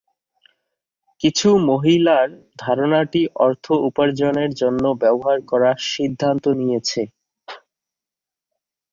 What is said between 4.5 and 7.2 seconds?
জন্য ব্যবহার করার সিদ্ধান্ত নিয়েছে।